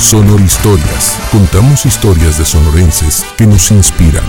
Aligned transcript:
Sonor 0.00 0.40
Historias. 0.40 1.20
Contamos 1.30 1.84
historias 1.84 2.38
de 2.38 2.44
sonorenses 2.46 3.22
que 3.36 3.46
nos 3.46 3.70
inspiran. 3.70 4.24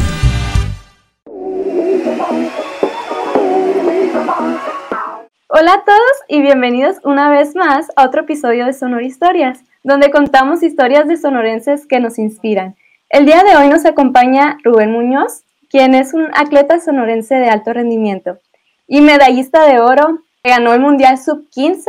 Hola 5.48 5.74
a 5.74 5.84
todos 5.86 6.12
y 6.28 6.42
bienvenidos 6.42 6.98
una 7.06 7.30
vez 7.30 7.56
más 7.56 7.88
a 7.96 8.06
otro 8.06 8.24
episodio 8.24 8.66
de 8.66 8.74
Sonor 8.74 9.02
Historias, 9.04 9.64
donde 9.82 10.12
contamos 10.12 10.62
historias 10.62 11.08
de 11.08 11.16
sonorenses 11.16 11.88
que 11.88 12.02
nos 12.02 12.20
inspiran. 12.20 12.76
El 13.10 13.26
día 13.26 13.42
de 13.42 13.56
hoy 13.56 13.70
nos 13.70 13.86
acompaña 13.86 14.58
Rubén 14.66 14.92
Muñoz, 14.92 15.44
quien 15.70 15.96
es 15.96 16.14
un 16.14 16.28
atleta 16.36 16.82
sonorense 16.82 17.36
de 17.36 17.50
alto 17.50 17.72
rendimiento 17.72 18.40
y 18.88 19.00
medallista 19.00 19.66
de 19.66 19.80
oro. 19.80 20.20
Ganó 20.44 20.74
el 20.74 20.82
Mundial 20.82 21.18
Sub-15 21.18 21.86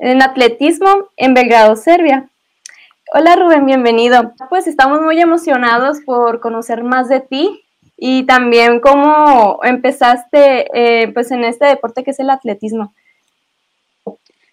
en 0.00 0.22
atletismo 0.22 0.88
en 1.16 1.34
Belgrado, 1.34 1.76
Serbia. 1.76 2.28
Hola 3.14 3.36
Rubén, 3.36 3.66
bienvenido. 3.66 4.32
Pues 4.48 4.66
estamos 4.66 5.02
muy 5.02 5.20
emocionados 5.20 6.00
por 6.00 6.40
conocer 6.40 6.82
más 6.82 7.10
de 7.10 7.20
ti 7.20 7.62
y 7.98 8.22
también 8.22 8.80
cómo 8.80 9.60
empezaste 9.64 10.66
eh, 10.72 11.12
pues 11.12 11.30
en 11.30 11.44
este 11.44 11.66
deporte 11.66 12.04
que 12.04 12.12
es 12.12 12.20
el 12.20 12.30
atletismo. 12.30 12.94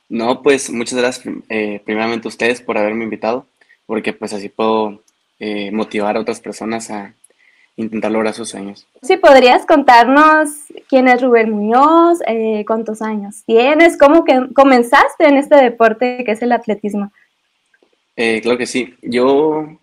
No, 0.10 0.42
pues 0.42 0.70
muchas 0.72 1.00
gracias 1.00 1.34
eh, 1.48 1.82
primeramente 1.86 2.28
a 2.28 2.36
ustedes 2.36 2.60
por 2.60 2.78
haberme 2.78 3.06
invitado, 3.06 3.46
porque 3.86 4.12
pues 4.12 4.34
así 4.34 4.50
puedo 4.50 5.04
eh, 5.40 5.72
motivar 5.72 6.18
a 6.18 6.20
otras 6.20 6.42
personas 6.42 6.92
a 6.92 7.14
intentar 7.78 8.12
lograr 8.12 8.34
sus 8.34 8.50
sueños. 8.50 8.86
Sí, 9.02 9.16
podrías 9.16 9.66
contarnos 9.66 10.50
quién 10.90 11.08
es 11.08 11.22
Rubén 11.22 11.50
Muñoz, 11.50 12.20
cuántos 12.68 13.02
años 13.02 13.42
tienes, 13.46 13.98
cómo 13.98 14.26
que 14.26 14.50
comenzaste 14.54 15.28
en 15.30 15.38
este 15.38 15.56
deporte 15.56 16.26
que 16.26 16.34
es 16.34 16.42
el 16.42 16.52
atletismo. 16.52 17.14
Eh, 18.22 18.42
claro 18.42 18.58
que 18.58 18.66
sí. 18.66 18.96
Yo 19.02 19.80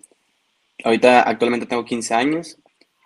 ahorita 0.84 1.22
actualmente 1.22 1.64
tengo 1.64 1.86
15 1.86 2.12
años 2.12 2.58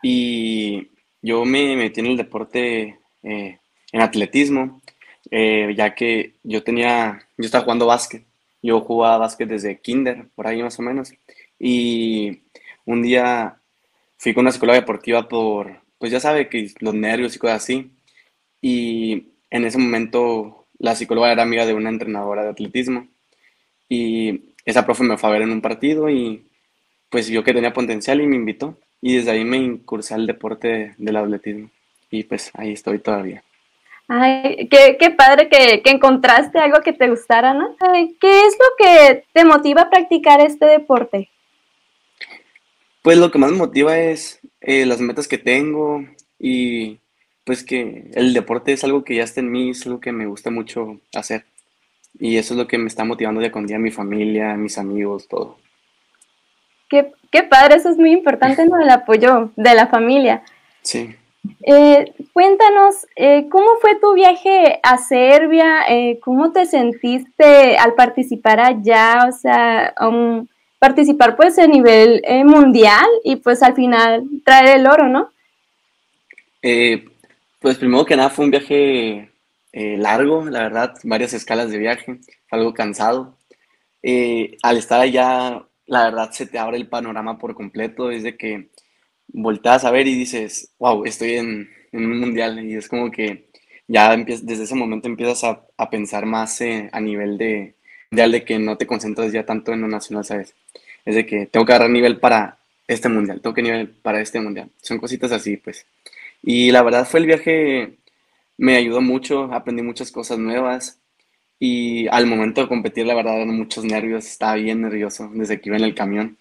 y 0.03 0.89
yo 1.23 1.45
me 1.45 1.77
metí 1.77 2.01
en 2.01 2.07
el 2.07 2.17
deporte 2.17 2.99
eh, 3.23 3.59
en 3.93 4.01
atletismo, 4.01 4.83
eh, 5.31 5.73
ya 5.77 5.95
que 5.95 6.35
yo 6.43 6.65
tenía, 6.65 7.29
yo 7.39 7.45
estaba 7.45 7.63
jugando 7.63 7.87
básquet. 7.87 8.25
Yo 8.61 8.81
jugaba 8.81 9.19
básquet 9.19 9.49
desde 9.49 9.81
kinder, 9.81 10.27
por 10.35 10.49
ahí 10.49 10.65
más 10.65 10.81
o 10.81 10.83
menos. 10.83 11.13
Y 11.61 12.43
un 12.85 13.01
día 13.03 13.57
fui 14.19 14.35
con 14.35 14.43
una 14.43 14.51
escuela 14.51 14.75
deportiva 14.75 15.29
por, 15.29 15.81
pues 15.99 16.11
ya 16.11 16.19
sabe 16.19 16.49
que 16.49 16.73
los 16.81 16.95
nervios 16.95 17.37
y 17.37 17.39
cosas 17.39 17.63
así. 17.63 17.93
Y 18.61 19.29
en 19.51 19.65
ese 19.65 19.79
momento 19.79 20.67
la 20.81 20.97
psicóloga 20.97 21.31
era 21.31 21.45
amiga 21.45 21.67
de 21.67 21.75
una 21.75 21.91
entrenadora 21.91 22.43
de 22.43 22.51
atletismo. 22.51 23.07
Y 23.89 24.50
esa 24.65 24.85
profe 24.85 25.05
me 25.05 25.19
fue 25.19 25.29
a 25.29 25.33
ver 25.33 25.43
en 25.43 25.53
un 25.53 25.61
partido 25.61 26.09
y 26.09 26.45
pues 27.09 27.29
vio 27.29 27.43
que 27.43 27.55
tenía 27.55 27.73
potencial 27.73 28.21
y 28.21 28.27
me 28.27 28.37
invitó. 28.37 28.77
Y 29.03 29.17
desde 29.17 29.33
ahí 29.33 29.45
me 29.45 29.57
incursé 29.57 30.15
al 30.15 30.27
deporte 30.27 30.95
del 30.99 31.17
atletismo. 31.17 31.71
Y 32.11 32.25
pues 32.25 32.51
ahí 32.55 32.73
estoy 32.73 32.99
todavía. 32.99 33.43
Ay, 34.09 34.69
qué, 34.69 34.97
qué 34.99 35.11
padre 35.11 35.49
que, 35.49 35.83
que, 35.83 35.91
encontraste 35.91 36.59
algo 36.59 36.81
que 36.83 36.93
te 36.93 37.09
gustara, 37.09 37.55
¿no? 37.55 37.77
¿Qué 38.21 38.47
es 38.47 38.59
lo 38.59 38.77
que 38.77 39.25
te 39.33 39.45
motiva 39.45 39.83
a 39.83 39.91
practicar 39.91 40.41
este 40.41 40.67
deporte? 40.67 41.31
Pues 43.03 43.19
lo 43.19 43.31
que 43.31 43.39
más 43.39 43.53
me 43.53 43.59
motiva 43.59 43.97
es 43.99 44.41
eh, 44.61 44.85
las 44.85 45.01
metas 45.01 45.29
que 45.29 45.39
tengo 45.39 46.05
y 46.39 46.99
pues 47.45 47.65
que 47.65 48.11
el 48.15 48.35
deporte 48.35 48.73
es 48.73 48.85
algo 48.85 49.05
que 49.05 49.15
ya 49.15 49.23
está 49.23 49.41
en 49.41 49.51
mí, 49.51 49.71
es 49.71 49.87
algo 49.87 50.01
que 50.01 50.13
me 50.13 50.27
gusta 50.27 50.51
mucho 50.51 51.01
hacer. 51.15 51.45
Y 52.19 52.37
eso 52.37 52.55
es 52.55 52.59
lo 52.59 52.67
que 52.67 52.79
me 52.79 52.89
está 52.89 53.05
motivando 53.05 53.41
día 53.41 53.53
con 53.53 53.67
día, 53.67 53.79
mi 53.79 53.91
familia, 53.91 54.55
mis 54.57 54.77
amigos, 54.79 55.29
todo. 55.29 55.57
Qué, 56.89 57.13
qué 57.31 57.43
padre, 57.45 57.77
eso 57.77 57.89
es 57.89 57.97
muy 57.97 58.13
importante, 58.13 58.67
¿no? 58.67 58.81
El 58.81 58.91
apoyo 58.91 59.53
de 59.57 59.75
la 59.75 59.87
familia. 59.87 60.43
Sí. 60.83 61.15
Eh, 61.63 62.13
cuéntanos, 62.33 63.07
eh, 63.17 63.49
¿cómo 63.51 63.77
fue 63.81 63.99
tu 63.99 64.15
viaje 64.15 64.79
a 64.83 64.99
Serbia? 64.99 65.83
Eh, 65.89 66.19
¿Cómo 66.21 66.53
te 66.53 66.67
sentiste 66.67 67.77
al 67.77 67.95
participar 67.95 68.61
allá? 68.61 69.27
O 69.29 69.33
sea, 69.33 69.95
participar 70.79 71.37
pues 71.37 71.59
a 71.59 71.67
nivel 71.67 72.23
mundial 72.45 73.07
y 73.25 73.37
pues 73.37 73.63
al 73.63 73.75
final 73.75 74.25
traer 74.45 74.81
el 74.81 74.87
oro, 74.87 75.09
¿no? 75.09 75.31
pues 77.59 77.79
primero 77.79 78.05
que 78.05 78.17
nada 78.17 78.29
fue 78.29 78.45
un 78.45 78.51
viaje 78.51 79.30
eh, 79.73 79.97
largo, 79.97 80.45
la 80.45 80.63
verdad, 80.65 80.95
varias 81.05 81.33
escalas 81.33 81.71
de 81.71 81.79
viaje, 81.79 82.21
algo 82.51 82.75
cansado. 82.75 83.39
Eh, 84.03 84.57
al 84.63 84.79
estar 84.79 85.01
allá, 85.01 85.67
la 85.87 86.05
verdad, 86.05 86.31
se 86.33 86.47
te 86.47 86.59
abre 86.59 86.77
el 86.77 86.89
panorama 86.89 87.39
por 87.39 87.55
completo, 87.55 88.09
desde 88.09 88.37
que 88.37 88.71
volteas 89.29 89.85
a 89.85 89.91
ver 89.91 90.07
y 90.09 90.15
dices, 90.15 90.75
wow, 90.79 91.05
estoy 91.05 91.35
en, 91.35 91.69
un 91.93 92.21
mundial, 92.21 92.65
y 92.65 92.77
es 92.77 92.89
como 92.89 93.11
que 93.11 93.51
ya 93.89 94.17
desde 94.17 94.65
ese 94.65 94.75
momento 94.75 95.09
empiezas 95.09 95.45
a, 95.45 95.91
pensar 95.91 96.27
más 96.27 96.61
eh, 96.61 96.89
a 96.93 97.01
nivel 97.01 97.39
de, 97.39 97.75
de, 98.11 98.45
que 98.45 98.59
no 98.59 98.77
te 98.77 98.87
concentras 98.87 99.33
ya 99.33 99.45
tanto 99.45 99.73
en 99.73 99.83
lo 99.83 99.89
nacional, 99.89 100.25
¿sabes? 100.25 100.55
Es 101.05 101.15
de 101.17 101.27
que 101.27 101.47
tengo 101.47 101.67
que 101.67 101.73
agarrar 101.73 101.91
nivel 101.91 102.21
para 102.21 102.59
este 102.87 103.09
mundial, 103.09 103.41
tengo 103.41 103.55
que 103.55 103.63
nivel 103.63 103.89
para 103.89 104.21
este 104.21 104.41
mundial. 104.41 104.71
Son 104.83 104.99
cositas 104.99 105.33
así, 105.33 105.57
pues. 105.57 105.87
Y 106.43 106.71
la 106.71 106.83
verdad 106.83 107.07
fue 107.07 107.21
el 107.21 107.27
viaje 107.27 107.99
me 108.61 108.77
ayudó 108.77 109.01
mucho, 109.01 109.45
aprendí 109.55 109.83
muchas 109.83 110.13
cosas 110.13 110.39
nuevas 110.39 111.01
y 111.59 112.07
al 112.09 112.27
momento 112.27 112.61
de 112.61 112.69
competir 112.69 113.07
la 113.07 113.15
verdad 113.15 113.41
eran 113.41 113.57
muchos 113.57 113.85
nervios, 113.85 114.27
estaba 114.27 114.55
bien 114.57 114.83
nervioso 114.83 115.31
desde 115.33 115.61
que 115.61 115.71
iba 115.71 115.79
en 115.79 115.85
el 115.85 115.95
camión. 115.95 116.37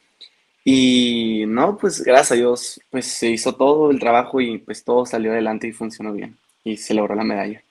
Y 0.65 1.45
no, 1.47 1.77
pues 1.77 2.03
gracias 2.03 2.33
a 2.33 2.35
Dios, 2.35 2.81
pues 2.89 3.05
se 3.05 3.29
hizo 3.29 3.55
todo 3.55 3.89
el 3.89 3.99
trabajo 3.99 4.41
y 4.41 4.57
pues 4.57 4.83
todo 4.83 5.05
salió 5.05 5.31
adelante 5.31 5.67
y 5.67 5.71
funcionó 5.71 6.11
bien 6.11 6.37
y 6.65 6.75
se 6.75 6.93
logró 6.93 7.15
la 7.15 7.23
medalla. 7.23 7.63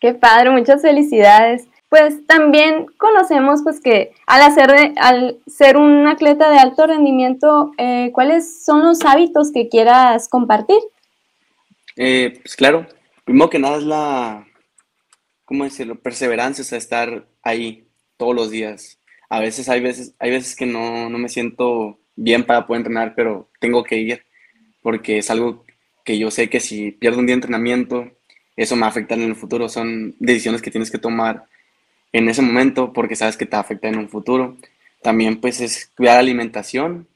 Qué 0.00 0.14
padre, 0.14 0.48
muchas 0.48 0.80
felicidades. 0.80 1.68
Pues 1.90 2.26
también 2.26 2.86
conocemos 2.96 3.60
pues 3.62 3.80
que 3.80 4.14
al, 4.26 4.40
hacer 4.40 4.94
al 4.96 5.36
ser 5.46 5.76
un 5.76 6.06
atleta 6.06 6.50
de 6.50 6.58
alto 6.58 6.86
rendimiento, 6.86 7.72
eh, 7.76 8.10
¿cuáles 8.14 8.64
son 8.64 8.82
los 8.82 9.04
hábitos 9.04 9.52
que 9.52 9.68
quieras 9.68 10.26
compartir? 10.30 10.78
Eh, 11.96 12.38
pues 12.42 12.56
claro, 12.56 12.86
Primero 13.24 13.50
que 13.50 13.58
nada 13.58 13.76
es 13.76 13.84
la, 13.84 14.46
¿cómo 15.44 15.64
decirlo? 15.64 15.96
Perseverancia, 16.00 16.62
o 16.62 16.64
sea, 16.64 16.78
estar 16.78 17.28
ahí 17.42 17.86
todos 18.16 18.34
los 18.34 18.50
días. 18.50 18.98
A 19.28 19.40
veces 19.40 19.68
hay 19.68 19.80
veces, 19.80 20.14
hay 20.18 20.30
veces 20.30 20.56
que 20.56 20.66
no, 20.66 21.08
no 21.08 21.18
me 21.18 21.28
siento 21.28 21.98
bien 22.16 22.44
para 22.44 22.66
poder 22.66 22.80
entrenar, 22.80 23.14
pero 23.14 23.48
tengo 23.60 23.84
que 23.84 23.98
ir 23.98 24.24
porque 24.82 25.18
es 25.18 25.30
algo 25.30 25.64
que 26.04 26.18
yo 26.18 26.30
sé 26.30 26.50
que 26.50 26.60
si 26.60 26.90
pierdo 26.90 27.20
un 27.20 27.26
día 27.26 27.34
de 27.34 27.38
entrenamiento, 27.38 28.10
eso 28.56 28.76
me 28.76 28.86
afecta 28.86 29.14
en 29.14 29.22
el 29.22 29.36
futuro. 29.36 29.68
Son 29.68 30.14
decisiones 30.18 30.60
que 30.60 30.70
tienes 30.70 30.90
que 30.90 30.98
tomar 30.98 31.46
en 32.12 32.28
ese 32.28 32.42
momento 32.42 32.92
porque 32.92 33.16
sabes 33.16 33.36
que 33.36 33.46
te 33.46 33.56
afecta 33.56 33.88
en 33.88 33.98
un 33.98 34.08
futuro. 34.08 34.56
También 35.02 35.40
pues 35.40 35.60
es 35.60 35.90
cuidar 35.96 36.16
la 36.16 36.20
alimentación 36.20 37.08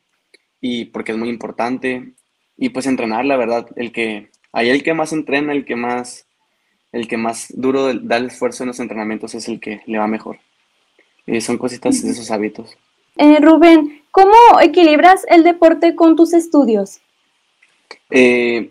y 0.61 0.87
porque 0.87 1.12
es 1.12 1.19
muy 1.19 1.28
importante. 1.28 2.15
Y 2.56 2.71
pues 2.71 2.87
entrenar, 2.87 3.25
la 3.25 3.37
verdad, 3.37 3.67
el 3.77 3.93
que 3.93 4.31
ahí 4.56 4.71
el 4.71 4.83
que 4.83 4.94
más 4.94 5.12
entrena, 5.12 5.53
el 5.53 5.67
que 5.67 5.77
más, 5.77 6.27
el 6.91 7.06
que 7.06 7.19
más 7.19 7.53
duro 7.55 7.93
da 7.93 8.17
el 8.17 8.27
esfuerzo 8.27 8.62
en 8.62 8.69
los 8.69 8.81
entrenamientos 8.81 9.34
es 9.34 9.49
el 9.49 9.61
que 9.61 9.83
le 9.87 9.99
va 9.99 10.06
mejor. 10.06 10.39
Y 11.27 11.43
son 11.43 11.59
cositas 11.59 12.03
de 12.03 12.11
esos 12.11 12.31
hábitos. 12.31 12.75
Eh, 13.17 13.39
Rubén, 13.41 14.03
¿cómo 14.11 14.34
equilibras 14.62 15.27
el 15.28 15.44
deporte 15.44 15.94
con 15.94 16.17
tus 16.17 16.33
estudios? 16.33 17.00
Eh, 18.11 18.71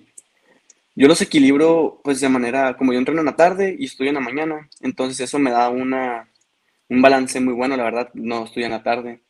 yo 0.96 1.08
los 1.08 1.22
equilibro 1.22 2.02
pues 2.04 2.20
de 2.20 2.30
manera, 2.30 2.76
como 2.78 2.92
yo 2.92 2.98
entreno 2.98 3.20
en 3.20 3.28
la 3.28 3.36
tarde 3.36 3.76
y 3.78 3.86
estudio 3.86 4.10
en 4.10 4.16
la 4.16 4.22
mañana, 4.22 4.68
entonces 4.82 5.20
eso 5.20 5.38
me 5.38 5.52
da 5.52 5.70
una, 5.70 6.28
un 6.90 7.02
balance 7.02 7.40
muy 7.40 7.54
bueno, 7.54 7.78
la 7.78 7.84
verdad, 7.84 8.10
no 8.16 8.46
estudio 8.46 8.66
en 8.66 8.72
la 8.72 8.82
tarde, 8.82 9.22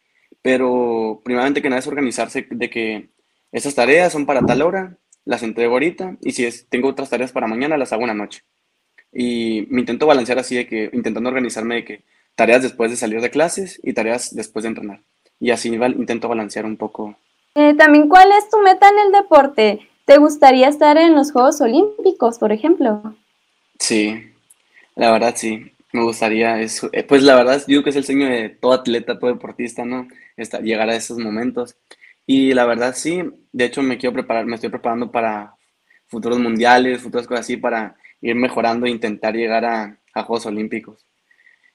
pero 0.42 1.22
primeramente 1.26 1.62
que 1.62 1.70
nada 1.70 1.80
es 1.80 1.88
organizarse 1.88 2.48
de 2.50 2.70
que 2.70 3.10
esas 3.52 3.76
tareas 3.76 4.14
son 4.14 4.26
para 4.26 4.46
tal 4.46 4.62
hora 4.62 4.98
las 5.26 5.44
entrego 5.44 5.74
ahorita 5.74 6.18
y 6.22 6.32
si 6.32 6.46
es, 6.46 6.68
tengo 6.70 6.88
otras 6.88 7.10
tareas 7.10 7.32
para 7.32 7.48
mañana, 7.48 7.78
las 7.78 7.92
hago 7.92 8.04
una 8.04 8.14
noche. 8.14 8.44
Y 9.12 9.68
me 9.70 9.82
intento 9.82 10.08
balancear 10.08 10.40
así 10.40 10.56
de 10.56 10.68
que, 10.68 10.90
intentando 10.94 11.30
organizarme 11.30 11.76
de 11.76 11.86
que 11.86 12.04
tareas 12.36 12.62
después 12.62 12.92
de 12.92 12.98
salir 12.98 13.22
de 13.22 13.30
clases 13.30 13.80
y 13.84 13.94
tareas 13.94 14.36
después 14.36 14.64
de 14.64 14.70
entrenar. 14.70 15.02
Y 15.40 15.52
así 15.52 15.70
intento 15.70 16.30
balancear 16.30 16.66
un 16.66 16.78
poco. 16.78 17.18
Eh, 17.56 17.74
también, 17.76 18.08
¿cuál 18.10 18.30
es 18.38 18.50
tu 18.50 18.60
meta 18.60 18.90
en 18.90 19.00
el 19.00 19.12
deporte? 19.12 19.80
¿Te 20.06 20.18
gustaría 20.18 20.68
estar 20.68 20.98
en 20.98 21.16
los 21.16 21.32
Juegos 21.32 21.60
Olímpicos, 21.62 22.38
por 22.38 22.52
ejemplo? 22.52 23.16
Sí, 23.80 24.22
la 24.96 25.12
verdad 25.12 25.34
sí, 25.36 25.72
me 25.92 26.04
gustaría 26.04 26.62
eso. 26.62 26.90
Eh, 26.92 27.04
pues 27.04 27.24
la 27.24 27.36
verdad, 27.36 27.64
digo 27.66 27.84
que 27.84 27.90
es 27.90 27.96
el 27.96 28.04
sueño 28.04 28.28
de 28.28 28.50
todo 28.50 28.74
atleta, 28.74 29.18
todo 29.18 29.34
deportista, 29.34 29.86
¿no? 29.86 30.08
llegar 30.62 30.90
a 30.90 30.96
esos 30.96 31.18
momentos. 31.18 31.76
Y 32.28 32.54
la 32.54 32.66
verdad 32.66 32.94
sí, 32.96 33.24
de 33.56 33.64
hecho 33.64 33.82
me 33.82 33.98
quiero 33.98 34.12
preparar, 34.12 34.46
me 34.46 34.56
estoy 34.56 34.70
preparando 34.70 35.10
para 35.10 35.56
futuros 36.08 36.40
mundiales, 36.40 37.02
futuras 37.02 37.26
cosas 37.26 37.46
así, 37.46 37.56
para 37.56 37.96
ir 38.20 38.36
mejorando 38.36 38.86
e 38.86 38.90
intentar 38.90 39.34
llegar 39.34 39.64
a, 39.64 39.98
Juegos 40.14 40.46
Olímpicos. 40.46 41.06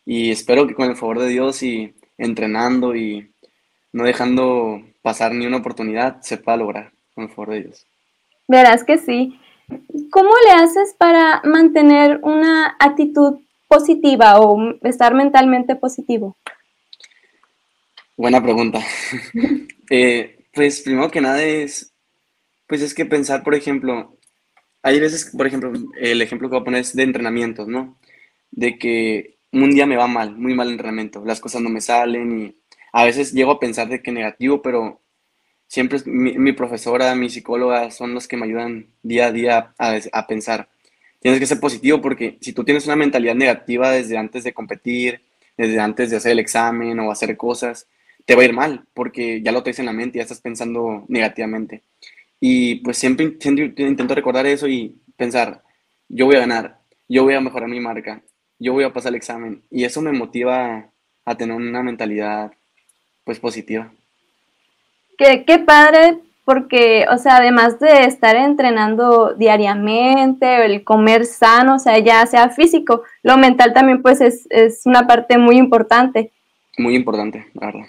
Y 0.04 0.30
espero 0.30 0.66
que 0.66 0.74
con 0.74 0.90
el 0.90 0.96
favor 0.96 1.18
de 1.18 1.28
Dios 1.28 1.62
y 1.62 1.94
entrenando 2.18 2.94
y 2.96 3.30
no 3.92 4.04
dejando 4.04 4.82
pasar 5.02 5.32
ni 5.32 5.46
una 5.46 5.58
oportunidad, 5.58 6.20
se 6.20 6.36
pueda 6.36 6.56
lograr 6.58 6.92
con 7.14 7.24
el 7.24 7.30
favor 7.30 7.50
de 7.50 7.62
Dios. 7.62 7.86
Verás 8.46 8.84
que 8.84 8.98
sí. 8.98 9.38
¿Cómo 10.10 10.30
le 10.46 10.52
haces 10.52 10.94
para 10.98 11.42
mantener 11.44 12.20
una 12.22 12.76
actitud 12.78 13.40
positiva 13.68 14.40
o 14.40 14.74
estar 14.82 15.14
mentalmente 15.14 15.76
positivo? 15.76 16.36
Buena 18.18 18.42
pregunta. 18.42 18.80
Eh, 19.92 20.39
pues 20.60 20.82
primero 20.82 21.10
que 21.10 21.22
nada 21.22 21.42
es, 21.42 21.94
pues 22.66 22.82
es 22.82 22.92
que 22.92 23.06
pensar, 23.06 23.42
por 23.42 23.54
ejemplo, 23.54 24.18
hay 24.82 25.00
veces, 25.00 25.32
por 25.34 25.46
ejemplo, 25.46 25.72
el 25.98 26.20
ejemplo 26.20 26.50
que 26.50 26.56
voy 26.56 26.60
a 26.60 26.64
poner 26.64 26.80
es 26.82 26.94
de 26.94 27.02
entrenamientos, 27.02 27.66
¿no? 27.66 27.98
De 28.50 28.78
que 28.78 29.38
un 29.52 29.70
día 29.70 29.86
me 29.86 29.96
va 29.96 30.06
mal, 30.06 30.36
muy 30.36 30.52
mal 30.52 30.68
entrenamiento, 30.68 31.24
las 31.24 31.40
cosas 31.40 31.62
no 31.62 31.70
me 31.70 31.80
salen 31.80 32.38
y 32.38 32.56
a 32.92 33.06
veces 33.06 33.32
llego 33.32 33.52
a 33.52 33.58
pensar 33.58 33.88
de 33.88 34.02
que 34.02 34.12
negativo, 34.12 34.60
pero 34.60 35.00
siempre 35.66 35.98
mi, 36.04 36.36
mi 36.36 36.52
profesora, 36.52 37.14
mi 37.14 37.30
psicóloga 37.30 37.90
son 37.90 38.12
los 38.12 38.28
que 38.28 38.36
me 38.36 38.44
ayudan 38.44 38.90
día 39.02 39.28
a 39.28 39.32
día 39.32 39.74
a 39.78 40.26
pensar. 40.26 40.68
Tienes 41.20 41.40
que 41.40 41.46
ser 41.46 41.58
positivo 41.58 42.02
porque 42.02 42.36
si 42.42 42.52
tú 42.52 42.64
tienes 42.64 42.84
una 42.84 42.96
mentalidad 42.96 43.34
negativa 43.34 43.92
desde 43.92 44.18
antes 44.18 44.44
de 44.44 44.52
competir, 44.52 45.22
desde 45.56 45.80
antes 45.80 46.10
de 46.10 46.18
hacer 46.18 46.32
el 46.32 46.38
examen 46.38 47.00
o 47.00 47.10
hacer 47.10 47.34
cosas, 47.38 47.88
te 48.30 48.36
va 48.36 48.42
a 48.42 48.44
ir 48.44 48.52
mal, 48.52 48.84
porque 48.94 49.42
ya 49.42 49.50
lo 49.50 49.64
traes 49.64 49.80
en 49.80 49.86
la 49.86 49.92
mente, 49.92 50.18
ya 50.18 50.22
estás 50.22 50.40
pensando 50.40 51.04
negativamente. 51.08 51.82
Y 52.38 52.76
pues 52.76 52.96
siempre, 52.96 53.24
intento 53.24 54.14
recordar 54.14 54.46
eso 54.46 54.68
y 54.68 55.00
pensar, 55.16 55.64
yo 56.08 56.26
voy 56.26 56.36
a 56.36 56.46
ganar, 56.46 56.78
yo 57.08 57.24
voy 57.24 57.34
a 57.34 57.40
mejorar 57.40 57.68
mi 57.68 57.80
marca, 57.80 58.22
yo 58.60 58.72
voy 58.72 58.84
a 58.84 58.92
pasar 58.92 59.10
el 59.10 59.16
examen. 59.16 59.64
Y 59.68 59.82
eso 59.82 60.00
me 60.00 60.12
motiva 60.12 60.92
a 61.24 61.34
tener 61.34 61.56
una 61.56 61.82
mentalidad 61.82 62.52
pues 63.24 63.40
positiva. 63.40 63.90
Qué, 65.18 65.44
qué 65.44 65.58
padre, 65.58 66.20
porque, 66.44 67.06
o 67.10 67.18
sea, 67.18 67.38
además 67.38 67.80
de 67.80 68.04
estar 68.04 68.36
entrenando 68.36 69.34
diariamente, 69.34 70.64
el 70.66 70.84
comer 70.84 71.26
sano, 71.26 71.74
o 71.74 71.78
sea, 71.80 71.98
ya 71.98 72.24
sea 72.26 72.50
físico, 72.50 73.02
lo 73.24 73.36
mental 73.38 73.72
también 73.72 74.02
pues 74.02 74.20
es, 74.20 74.46
es 74.50 74.82
una 74.84 75.08
parte 75.08 75.36
muy 75.36 75.56
importante. 75.56 76.30
Muy 76.78 76.94
importante, 76.94 77.48
la 77.54 77.66
verdad. 77.66 77.86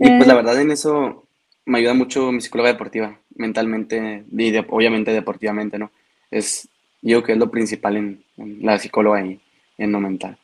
Y 0.00 0.08
pues 0.16 0.26
la 0.26 0.32
eh. 0.32 0.36
verdad 0.36 0.60
en 0.60 0.70
eso 0.70 1.26
me 1.66 1.78
ayuda 1.78 1.92
mucho 1.92 2.32
mi 2.32 2.40
psicóloga 2.40 2.72
deportiva, 2.72 3.18
mentalmente 3.36 4.24
y 4.32 4.56
obviamente 4.68 5.12
deportivamente, 5.12 5.78
¿no? 5.78 5.90
Es, 6.30 6.68
yo 7.02 7.22
que 7.22 7.32
es 7.32 7.38
lo 7.38 7.50
principal 7.50 7.96
en, 7.96 8.24
la 8.62 8.78
psicóloga 8.78 9.24
y 9.24 9.38
en 9.76 9.92
lo 9.92 10.00
mental. 10.00 10.38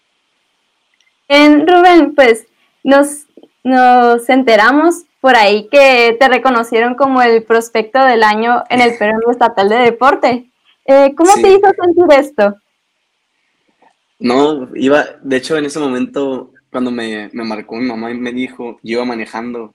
En 1.28 1.66
Rubén, 1.66 2.14
pues 2.14 2.46
nos, 2.84 3.24
nos 3.64 4.28
enteramos 4.28 5.04
por 5.20 5.36
ahí 5.36 5.68
que 5.70 6.16
te 6.20 6.28
reconocieron 6.28 6.94
como 6.94 7.22
el 7.22 7.42
prospecto 7.42 7.98
del 8.04 8.22
año 8.22 8.62
en 8.68 8.82
el 8.82 8.96
Premio 8.98 9.30
Estatal 9.30 9.70
de 9.70 9.76
Deporte. 9.76 10.50
Eh, 10.84 11.14
¿Cómo 11.16 11.32
te 11.34 11.48
hizo 11.48 11.72
sentir 11.82 12.04
esto? 12.10 12.56
No, 14.18 14.68
iba, 14.74 15.04
de 15.22 15.36
hecho 15.36 15.56
en 15.56 15.64
ese 15.64 15.78
momento 15.78 16.52
cuando 16.76 16.90
me, 16.90 17.30
me 17.32 17.42
marcó 17.42 17.76
mi 17.76 17.86
mamá 17.86 18.10
y 18.10 18.14
me 18.18 18.34
dijo, 18.34 18.78
yo 18.82 18.98
iba 18.98 19.04
manejando, 19.06 19.74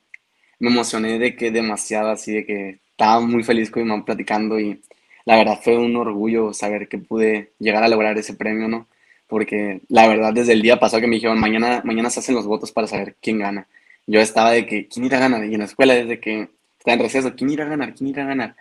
me 0.59 0.69
emocioné 0.69 1.17
de 1.17 1.35
que 1.35 1.49
demasiado, 1.49 2.11
así 2.11 2.31
de 2.31 2.45
que 2.45 2.79
estaba 2.91 3.19
muy 3.21 3.43
feliz 3.43 3.71
con 3.71 3.81
mi 3.81 3.89
mamá 3.89 4.05
platicando 4.05 4.59
y 4.59 4.79
la 5.25 5.35
verdad 5.35 5.59
fue 5.63 5.79
un 5.79 5.95
orgullo 5.95 6.53
saber 6.53 6.87
que 6.87 6.99
pude 6.99 7.53
llegar 7.57 7.83
a 7.83 7.87
lograr 7.87 8.15
ese 8.19 8.35
premio, 8.35 8.67
¿no? 8.67 8.87
Porque 9.25 9.81
la 9.89 10.07
verdad 10.07 10.31
desde 10.31 10.53
el 10.53 10.61
día 10.61 10.79
pasado 10.79 11.01
que 11.01 11.07
me 11.07 11.15
dijeron, 11.15 11.39
mañana, 11.39 11.81
mañana 11.85 12.11
se 12.11 12.19
hacen 12.19 12.35
los 12.35 12.45
votos 12.45 12.71
para 12.71 12.85
saber 12.85 13.15
quién 13.19 13.39
gana. 13.39 13.67
Yo 14.05 14.19
estaba 14.19 14.51
de 14.51 14.67
que, 14.67 14.87
¿quién 14.87 15.05
irá 15.07 15.17
a 15.17 15.21
ganar? 15.21 15.43
Y 15.45 15.55
en 15.55 15.61
la 15.61 15.65
escuela 15.65 15.95
desde 15.95 16.19
que 16.19 16.49
estaba 16.77 16.93
en 16.93 16.99
receso, 16.99 17.35
¿quién 17.35 17.49
irá 17.49 17.65
a 17.65 17.69
ganar? 17.69 17.95
¿quién 17.95 18.09
irá 18.11 18.25
a 18.25 18.27
ganar? 18.27 18.55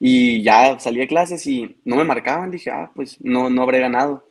Y 0.00 0.42
ya 0.42 0.80
salí 0.80 0.98
de 0.98 1.06
clases 1.06 1.46
y 1.46 1.76
no 1.84 1.94
me 1.94 2.02
marcaban, 2.02 2.50
dije, 2.50 2.70
ah, 2.72 2.90
pues 2.92 3.18
no, 3.20 3.48
no 3.50 3.62
habré 3.62 3.78
ganado. 3.78 4.27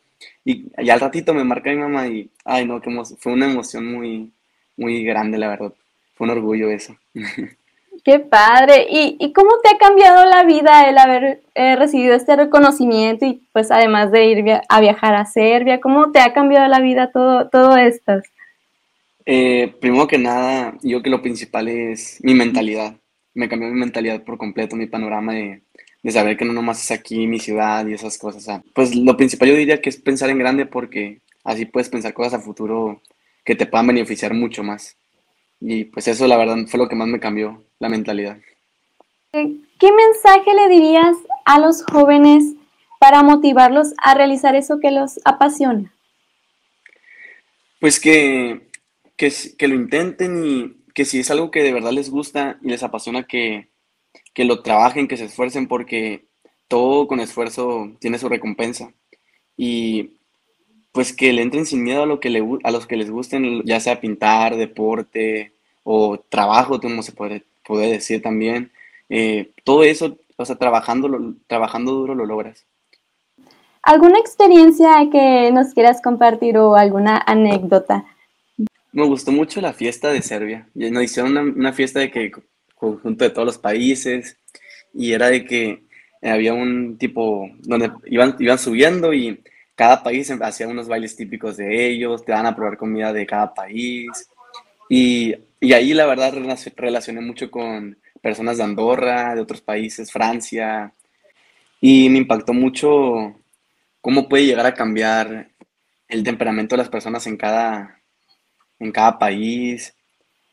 Y, 0.48 0.72
ya 0.82 0.94
al 0.94 1.02
ratito 1.02 1.34
me 1.34 1.44
marca 1.44 1.70
mi 1.72 1.76
mamá 1.76 2.08
y, 2.08 2.30
ay, 2.46 2.66
no, 2.66 2.80
que 2.80 2.90
fue 3.20 3.34
una 3.34 3.52
emoción 3.52 3.86
muy, 3.86 4.32
muy 4.78 5.04
grande, 5.04 5.38
la 5.38 5.50
verdad. 5.50 5.74
Fue 6.16 6.24
un 6.24 6.32
orgullo 6.32 6.70
eso. 6.70 6.96
Qué 8.06 8.20
padre. 8.20 8.88
¿Y, 8.90 9.18
¿Y, 9.20 9.34
cómo 9.34 9.50
te 9.62 9.76
ha 9.76 9.78
cambiado 9.78 10.24
la 10.24 10.46
vida 10.46 10.88
el 10.88 10.98
haber 11.00 11.42
eh, 11.54 11.76
recibido 11.76 12.16
este 12.16 12.38
reconocimiento 12.38 13.26
y 13.26 13.42
pues 13.52 13.72
además 13.72 14.10
de 14.14 14.26
ir 14.26 14.46
a 14.70 14.80
viajar 14.80 15.16
a 15.16 15.26
Serbia, 15.26 15.82
cómo 15.82 16.14
te 16.14 16.22
ha 16.22 16.32
cambiado 16.32 16.66
la 16.70 16.80
vida 16.80 17.12
todo, 17.12 17.50
todo 17.50 17.76
esto? 17.76 18.14
Eh, 19.26 19.76
primero 19.82 20.08
que 20.08 20.18
nada, 20.18 20.78
yo 20.82 21.04
que 21.04 21.10
lo 21.10 21.22
principal 21.22 21.68
es 21.68 22.20
mi 22.24 22.34
mentalidad. 22.34 22.96
Me 23.34 23.50
cambió 23.50 23.68
mi 23.68 23.78
mentalidad 23.78 24.24
por 24.24 24.38
completo, 24.38 24.78
mi 24.78 24.86
panorama 24.86 25.34
de, 25.34 25.62
de 26.04 26.12
saber 26.12 26.38
que 26.38 26.46
no 26.46 26.54
nomás 26.54 26.82
es 26.82 26.92
aquí 26.92 27.28
mi 27.28 27.40
ciudad 27.40 27.86
y 27.88 27.94
esas 27.94 28.18
cosas. 28.18 28.62
pues 28.74 28.96
lo 28.96 29.18
principal 29.18 29.50
yo 29.50 29.56
diría 29.56 29.82
que 29.82 29.90
es 29.90 29.98
pensar 29.98 30.30
en 30.30 30.40
grande 30.40 30.66
porque 30.66 31.22
así 31.44 31.66
puedes 31.66 31.90
pensar 31.90 32.14
cosas 32.14 32.36
a 32.36 32.40
futuro 32.40 33.02
que 33.44 33.56
te 33.56 33.66
puedan 33.66 33.88
beneficiar 33.88 34.34
mucho 34.34 34.64
más. 34.64 34.98
Y 35.60 35.86
pues 35.86 36.08
eso 36.08 36.28
la 36.28 36.38
verdad 36.38 36.58
fue 36.68 36.80
lo 36.80 36.88
que 36.88 36.96
más 36.96 37.08
me 37.08 37.20
cambió 37.20 37.64
la 37.80 37.90
mentalidad. 37.90 38.38
¿Qué 39.32 39.92
mensaje 39.92 40.54
le 40.56 40.70
dirías 40.70 41.16
a 41.46 41.60
los 41.60 41.84
jóvenes 41.84 42.44
para 43.00 43.24
motivarlos 43.24 43.94
a 43.98 44.14
realizar 44.16 44.56
eso 44.56 44.80
que 44.80 44.92
los 44.92 45.20
apasiona? 45.26 45.94
Pues 47.80 48.00
que, 48.00 48.68
que, 49.16 49.32
que 49.58 49.68
lo 49.68 49.76
intenten 49.76 50.44
y 50.46 50.78
que 50.94 51.06
si 51.06 51.20
es 51.20 51.30
algo 51.30 51.52
que 51.52 51.62
de 51.62 51.74
verdad 51.74 51.92
les 51.92 52.10
gusta 52.10 52.58
y 52.64 52.70
les 52.70 52.82
apasiona, 52.82 53.28
que, 53.28 53.70
que 54.34 54.46
lo 54.46 54.62
trabajen, 54.62 55.08
que 55.08 55.18
se 55.18 55.26
esfuercen, 55.26 55.68
porque 55.68 56.26
todo 56.68 57.08
con 57.08 57.20
esfuerzo 57.20 57.92
tiene 58.00 58.20
su 58.20 58.30
recompensa. 58.30 58.92
Y 59.56 60.18
pues 60.92 61.14
que 61.14 61.34
le 61.34 61.42
entren 61.42 61.66
sin 61.66 61.84
miedo 61.84 62.04
a, 62.04 62.06
lo 62.06 62.20
que 62.20 62.30
le, 62.30 62.44
a 62.64 62.72
los 62.72 62.88
que 62.88 62.98
les 62.98 63.10
gusten, 63.10 63.64
ya 63.66 63.80
sea 63.80 64.02
pintar, 64.02 64.56
deporte 64.56 65.52
o 65.84 66.20
trabajo, 66.20 66.80
como 66.82 67.04
se 67.04 67.12
puede, 67.12 67.44
puede 67.66 67.92
decir 67.92 68.22
también. 68.22 68.72
Eh, 69.10 69.52
todo 69.64 69.84
eso, 69.84 70.18
o 70.36 70.46
sea, 70.46 70.56
trabajando, 70.56 71.36
trabajando 71.48 71.92
duro 71.94 72.16
lo 72.16 72.26
logras. 72.26 72.66
¿Alguna 73.84 74.20
experiencia 74.20 75.08
que 75.12 75.52
nos 75.52 75.74
quieras 75.74 76.02
compartir 76.02 76.58
o 76.58 76.76
alguna 76.76 77.24
anécdota? 77.26 78.06
Me 78.92 79.06
gustó 79.06 79.32
mucho 79.32 79.62
la 79.62 79.74
fiesta 79.74 80.12
de 80.12 80.22
Serbia. 80.22 80.68
Nos 80.74 81.04
hicieron 81.04 81.32
una, 81.32 81.42
una 81.42 81.74
fiesta 81.74 82.00
de 82.00 82.12
que 82.12 82.32
conjunto 82.78 83.24
de 83.24 83.30
todos 83.30 83.46
los 83.46 83.58
países 83.58 84.38
y 84.94 85.14
era 85.14 85.30
de 85.30 85.46
que 85.46 85.84
había 86.22 86.54
un 86.54 86.98
tipo 86.98 87.50
donde 87.60 87.92
iban, 88.06 88.36
iban 88.40 88.58
subiendo 88.58 89.14
y 89.14 89.44
cada 89.76 90.02
país 90.02 90.32
hacía 90.42 90.68
unos 90.68 90.88
bailes 90.88 91.16
típicos 91.16 91.58
de 91.58 91.88
ellos, 91.88 92.26
te 92.26 92.32
dan 92.32 92.46
a 92.46 92.56
probar 92.56 92.78
comida 92.78 93.14
de 93.14 93.26
cada 93.28 93.54
país. 93.54 94.08
Y, 94.90 95.36
y 95.60 95.74
ahí 95.74 95.94
la 95.94 96.08
verdad 96.08 96.34
relacioné 96.76 97.22
mucho 97.22 97.52
con 97.52 97.98
personas 98.22 98.58
de 98.58 98.64
Andorra, 98.64 99.36
de 99.36 99.42
otros 99.42 99.62
países, 99.62 100.12
Francia 100.12 100.94
y 101.80 102.10
me 102.10 102.18
impactó 102.20 102.54
mucho 102.54 103.36
cómo 104.02 104.28
puede 104.28 104.46
llegar 104.46 104.66
a 104.66 104.74
cambiar 104.74 105.52
el 106.08 106.24
temperamento 106.24 106.76
de 106.76 106.82
las 106.82 106.90
personas 106.90 107.28
en 107.28 107.38
cada, 107.38 108.02
en 108.80 108.92
cada 108.92 109.20
país 109.20 109.94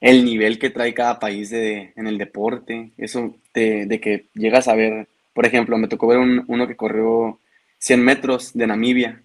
el 0.05 0.23
nivel 0.23 0.59
que 0.59 0.69
trae 0.69 0.93
cada 0.93 1.19
país 1.19 1.49
de, 1.49 1.95
en 1.97 2.07
el 2.07 2.19
deporte, 2.19 2.93
eso 2.99 3.37
de, 3.55 4.01
que 4.03 4.27
llegas 4.35 4.69
a 4.69 4.75
ver, 4.75 5.09
por 5.33 5.47
ejemplo, 5.47 5.79
me 5.79 5.89
tocó 5.89 6.09
ver 6.09 6.19
uno 6.19 6.69
que 6.69 6.77
corrió 6.77 7.39
100 7.79 8.05
metros 8.05 8.53
de 8.53 8.67
Namibia 8.67 9.23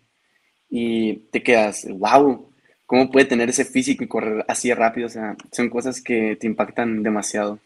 y 0.69 1.15
te 1.31 1.43
quedas, 1.43 1.85
wow, 1.89 2.49
¿cómo 2.85 3.11
puede 3.11 3.25
tener 3.25 3.49
ese 3.49 3.65
físico 3.65 4.05
y 4.05 4.07
correr 4.07 4.45
así 4.47 4.73
rápido? 4.73 5.07
O 5.07 5.09
sea, 5.09 5.35
son 5.51 5.69
cosas 5.69 6.01
que 6.01 6.37
te 6.37 6.47
impactan 6.47 7.03
demasiado. 7.03 7.59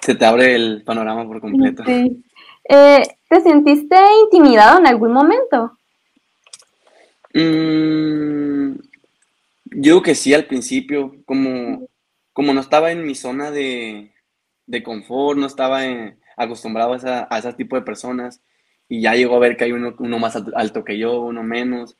Se 0.00 0.16
te 0.16 0.24
abre 0.24 0.56
el 0.56 0.82
panorama 0.82 1.24
por 1.24 1.40
completo. 1.40 1.84
Eh, 1.86 3.02
¿Te 3.28 3.40
sentiste 3.40 3.96
intimidado 4.24 4.80
en 4.80 4.88
algún 4.88 5.12
momento? 5.12 5.78
Mm, 7.34 8.78
yo 9.74 10.02
que 10.02 10.14
sí 10.14 10.34
al 10.34 10.46
principio, 10.46 11.16
como, 11.24 11.88
como 12.32 12.52
no 12.52 12.60
estaba 12.60 12.92
en 12.92 13.04
mi 13.04 13.14
zona 13.14 13.50
de, 13.50 14.12
confort, 14.84 15.38
no 15.38 15.46
estaba 15.46 15.82
acostumbrado 16.36 16.94
a, 16.94 17.38
ese 17.38 17.52
tipo 17.54 17.76
de 17.76 17.82
personas 17.82 18.40
y 18.88 19.00
ya 19.00 19.14
llegó 19.14 19.36
a 19.36 19.40
ver 19.40 19.56
que 19.56 19.64
hay 19.64 19.72
uno, 19.72 20.18
más 20.18 20.36
alto 20.54 20.84
que 20.84 20.98
yo, 20.98 21.20
uno 21.20 21.42
menos. 21.42 21.96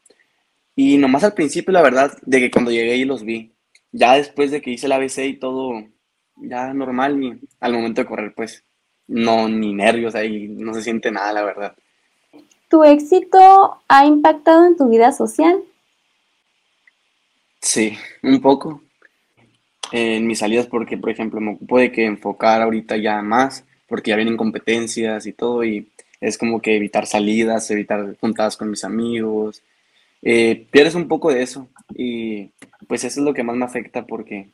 Y 0.76 0.98
nomás 0.98 1.24
al 1.24 1.34
principio, 1.34 1.72
la 1.72 1.82
verdad, 1.82 2.16
de 2.22 2.40
que 2.40 2.50
cuando 2.50 2.70
llegué 2.70 2.96
y 2.96 3.04
los 3.04 3.24
vi. 3.24 3.52
Ya 3.92 4.14
después 4.14 4.50
de 4.50 4.60
que 4.60 4.70
hice 4.70 4.86
el 4.86 4.92
ABC 4.92 5.18
y 5.18 5.36
todo, 5.38 5.84
ya 6.36 6.74
normal, 6.74 7.22
y 7.22 7.40
al 7.60 7.72
momento 7.72 8.00
de 8.00 8.08
correr, 8.08 8.34
pues, 8.34 8.64
no, 9.06 9.48
ni 9.48 9.72
nervios 9.72 10.14
ahí, 10.14 10.48
no 10.48 10.74
se 10.74 10.82
siente 10.82 11.12
nada, 11.12 11.32
la 11.32 11.44
verdad. 11.44 11.76
¿Tu 12.68 12.82
éxito 12.82 13.78
ha 13.86 14.04
impactado 14.04 14.66
en 14.66 14.76
tu 14.76 14.88
vida 14.88 15.12
social? 15.12 15.62
Sí, 17.64 17.96
un 18.22 18.40
poco. 18.42 18.82
en 19.92 20.26
mis 20.26 20.40
salidas 20.40 20.66
porque, 20.66 20.98
por 20.98 21.10
ejemplo, 21.10 21.40
me 21.40 21.52
ocupo 21.52 21.78
de 21.78 21.92
que 21.92 22.04
enfocar 22.04 22.62
ahorita 22.62 22.96
ya 22.96 23.22
más, 23.22 23.64
porque 23.88 24.10
ya 24.10 24.16
vienen 24.16 24.36
competencias 24.36 25.26
y 25.26 25.32
todo, 25.32 25.64
y 25.64 25.88
es 26.20 26.38
como 26.38 26.60
que 26.60 26.76
evitar 26.76 27.06
salidas, 27.06 27.70
evitar 27.70 28.16
juntadas 28.20 28.56
con 28.56 28.70
mis 28.70 28.84
amigos. 28.84 29.62
Eh, 30.22 30.66
pierdes 30.70 30.94
un 30.94 31.08
poco 31.08 31.32
de 31.32 31.42
eso 31.42 31.68
y 31.94 32.50
pues 32.88 33.04
eso 33.04 33.20
es 33.20 33.24
lo 33.26 33.34
que 33.34 33.42
más 33.44 33.56
me 33.56 33.64
afecta 33.66 34.06
porque, 34.06 34.48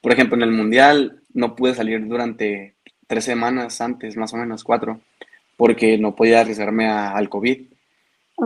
por 0.00 0.12
ejemplo, 0.12 0.36
en 0.36 0.42
el 0.44 0.52
Mundial 0.52 1.22
no 1.34 1.56
pude 1.56 1.74
salir 1.74 2.06
durante 2.06 2.74
tres 3.06 3.24
semanas 3.24 3.80
antes, 3.80 4.16
más 4.16 4.34
o 4.34 4.36
menos 4.36 4.64
cuatro, 4.64 5.00
porque 5.56 5.98
no 5.98 6.16
podía 6.16 6.40
arriesgarme 6.40 6.88
al 6.88 7.28
COVID. 7.28 7.62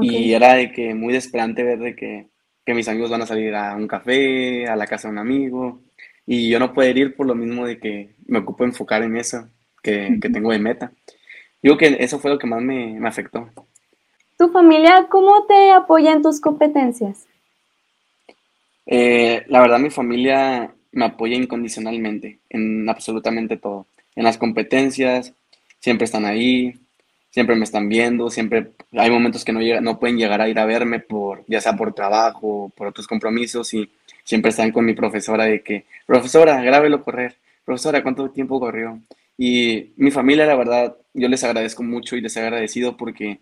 Y 0.02 0.32
era 0.32 0.54
de 0.54 0.72
que 0.72 0.94
muy 0.94 1.12
desesperante 1.14 1.62
ver 1.62 1.78
de 1.78 1.96
que, 1.96 2.31
que, 2.64 2.74
mis 2.74 2.88
amigos 2.88 3.10
van 3.10 3.22
a 3.22 3.26
salir 3.26 3.54
a 3.54 3.74
un 3.74 3.88
café, 3.88 4.66
a 4.66 4.76
la 4.76 4.86
casa 4.86 5.08
de 5.08 5.12
un 5.12 5.18
amigo, 5.18 5.80
y 6.26 6.48
yo 6.48 6.58
no 6.58 6.72
poder 6.72 6.96
ir 6.96 7.16
por 7.16 7.26
lo 7.26 7.34
mismo 7.34 7.66
de 7.66 7.78
que 7.78 8.10
me 8.26 8.38
ocupo 8.38 8.64
enfocar 8.64 9.02
en 9.02 9.16
eso 9.16 9.48
que, 9.82 10.18
que 10.20 10.30
tengo 10.30 10.52
de 10.52 10.58
meta. 10.58 10.92
Digo 11.62 11.76
que 11.76 11.96
eso 12.00 12.18
fue 12.18 12.30
lo 12.30 12.38
que 12.38 12.46
más 12.46 12.62
me, 12.62 12.98
me 12.98 13.08
afectó. 13.08 13.48
¿Tu 14.38 14.48
familia 14.50 15.06
cómo 15.08 15.46
te 15.46 15.70
apoya 15.70 16.12
en 16.12 16.22
tus 16.22 16.40
competencias? 16.40 17.26
Eh, 18.86 19.44
la 19.48 19.60
verdad, 19.60 19.78
mi 19.78 19.90
familia 19.90 20.74
me 20.90 21.04
apoya 21.04 21.36
incondicionalmente 21.36 22.40
en 22.50 22.88
absolutamente 22.88 23.56
todo. 23.56 23.86
En 24.16 24.24
las 24.24 24.38
competencias, 24.38 25.32
siempre 25.78 26.04
están 26.04 26.24
ahí, 26.24 26.74
siempre 27.32 27.56
me 27.56 27.64
están 27.64 27.88
viendo, 27.88 28.28
siempre 28.28 28.72
hay 28.92 29.10
momentos 29.10 29.42
que 29.42 29.52
no, 29.52 29.60
no 29.80 29.98
pueden 29.98 30.18
llegar 30.18 30.42
a 30.42 30.48
ir 30.50 30.58
a 30.58 30.66
verme, 30.66 31.00
por, 31.00 31.44
ya 31.48 31.62
sea 31.62 31.74
por 31.74 31.94
trabajo, 31.94 32.70
por 32.76 32.88
otros 32.88 33.08
compromisos, 33.08 33.72
y 33.72 33.90
siempre 34.22 34.50
están 34.50 34.70
con 34.70 34.84
mi 34.84 34.92
profesora 34.92 35.46
de 35.46 35.62
que, 35.62 35.86
profesora, 36.06 36.62
grábelo 36.62 37.02
correr, 37.02 37.34
profesora, 37.64 38.02
¿cuánto 38.02 38.30
tiempo 38.30 38.60
corrió? 38.60 39.00
Y 39.38 39.92
mi 39.96 40.10
familia, 40.10 40.44
la 40.44 40.56
verdad, 40.56 40.94
yo 41.14 41.26
les 41.26 41.42
agradezco 41.42 41.82
mucho 41.82 42.16
y 42.16 42.20
les 42.20 42.36
he 42.36 42.40
agradecido 42.40 42.98
porque 42.98 43.38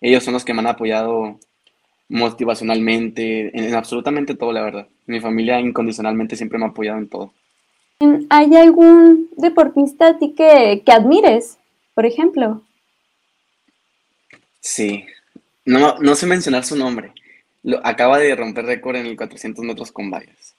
ellos 0.00 0.24
son 0.24 0.34
los 0.34 0.44
que 0.44 0.52
me 0.52 0.58
han 0.58 0.66
apoyado 0.66 1.38
motivacionalmente, 2.08 3.56
en, 3.56 3.72
absolutamente 3.74 4.34
todo, 4.34 4.52
la 4.52 4.62
verdad. 4.62 4.88
Mi 5.06 5.20
familia 5.20 5.60
incondicionalmente 5.60 6.34
siempre 6.34 6.58
me 6.58 6.64
ha 6.64 6.68
apoyado 6.68 6.98
en 6.98 7.08
todo. 7.08 7.32
¿Hay 8.30 8.52
algún 8.56 9.28
deportista 9.36 10.08
a 10.08 10.18
ti 10.18 10.34
que, 10.36 10.82
que 10.84 10.90
admires, 10.90 11.56
por 11.94 12.04
ejemplo? 12.04 12.62
Sí, 14.62 15.04
no, 15.64 15.98
no 15.98 16.14
sé 16.14 16.26
mencionar 16.26 16.64
su 16.64 16.76
nombre. 16.76 17.12
Lo, 17.64 17.84
acaba 17.84 18.18
de 18.18 18.34
romper 18.36 18.64
récord 18.64 18.96
en 18.96 19.06
el 19.06 19.16
400 19.16 19.64
metros 19.64 19.90
con 19.90 20.08
vallas. 20.08 20.54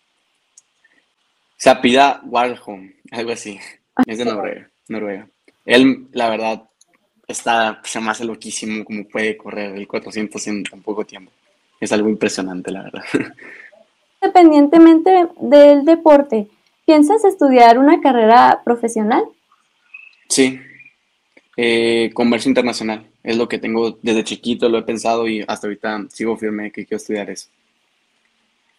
Se 1.56 1.70
apida 1.70 2.22
Warholm, 2.26 2.94
algo 3.12 3.32
así. 3.32 3.60
Es 4.06 4.18
de 4.18 4.26
Noruega, 4.26 4.70
Noruega. 4.90 5.28
Él, 5.66 6.08
la 6.12 6.30
verdad, 6.30 6.64
está, 7.28 7.80
se 7.86 8.02
me 8.02 8.10
hace 8.10 8.26
loquísimo 8.26 8.84
como 8.84 9.08
puede 9.08 9.38
correr 9.38 9.74
el 9.74 9.88
400 9.88 10.48
en 10.48 10.64
tan 10.64 10.82
poco 10.82 11.06
tiempo. 11.06 11.32
Es 11.80 11.94
algo 11.94 12.10
impresionante, 12.10 12.72
la 12.72 12.84
verdad. 12.84 13.04
Independientemente 14.22 15.28
del 15.40 15.86
deporte, 15.86 16.48
¿piensas 16.86 17.24
estudiar 17.24 17.80
una 17.80 18.02
carrera 18.02 18.62
profesional? 18.66 19.24
Sí, 20.28 20.60
eh, 21.56 22.12
comercio 22.14 22.50
internacional. 22.50 23.08
Es 23.24 23.38
lo 23.38 23.48
que 23.48 23.58
tengo 23.58 23.98
desde 24.02 24.24
chiquito, 24.24 24.68
lo 24.70 24.78
he 24.78 24.84
pensado 24.84 25.28
y 25.28 25.46
hasta 25.48 25.68
ahorita 25.68 26.06
sigo 26.10 26.36
firme 26.38 26.72
que 26.72 26.86
quiero 26.86 26.98
estudiar 26.98 27.30
eso. 27.30 27.50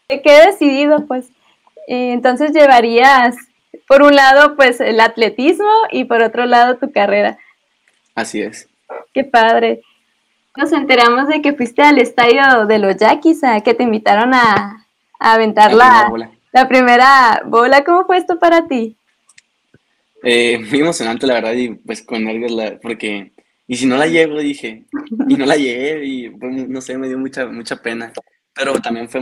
¿Qué 0.09 0.47
decidido? 0.47 1.07
Pues 1.07 1.29
eh, 1.89 2.13
entonces 2.13 2.53
llevarías, 2.53 3.37
por 3.89 4.03
un 4.03 4.15
lado, 4.15 4.57
pues 4.57 4.81
el 4.81 5.01
atletismo 5.01 5.71
y 5.91 6.05
por 6.05 6.23
otro 6.23 6.47
lado 6.47 6.77
tu 6.77 6.93
carrera. 6.93 7.39
Así 8.15 8.43
es. 8.43 8.69
Qué 9.13 9.25
padre. 9.25 9.83
Nos 10.57 10.73
enteramos 10.73 11.29
de 11.29 11.43
que 11.43 11.53
fuiste 11.53 11.83
al 11.83 11.99
estadio 11.99 12.67
de 12.67 12.79
los 12.79 12.97
Yaquis, 12.97 13.43
a 13.43 13.61
que 13.61 13.75
te 13.75 13.83
invitaron 13.83 14.35
a, 14.35 14.87
aventar 15.19 15.73
la, 15.73 16.13
la, 16.53 16.69
primera 16.69 17.43
bola. 17.47 17.83
¿Cómo 17.83 18.05
fue 18.05 18.19
esto 18.19 18.39
para 18.39 18.69
ti? 18.69 18.97
Eh, 20.23 20.59
muy 20.59 20.81
emocionante, 20.81 21.27
la 21.27 21.35
verdad, 21.35 21.53
y 21.55 21.71
pues 21.71 22.03
con 22.03 22.25
nervios, 22.25 22.53
porque, 22.81 23.33
y 23.67 23.77
si 23.77 23.87
no 23.87 23.97
la 23.97 24.07
llego, 24.07 24.39
dije, 24.39 24.85
y 25.29 25.37
no 25.37 25.47
la 25.47 25.57
llegué, 25.57 26.05
y 26.05 26.31
no 26.31 26.81
sé, 26.81 26.99
me 26.99 27.09
dio 27.09 27.19
mucha, 27.19 27.47
mucha 27.47 27.77
pena, 27.83 28.13
pero 28.55 28.81
también 28.81 29.09
fue 29.09 29.21